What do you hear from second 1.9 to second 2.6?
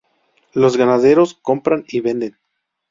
venden.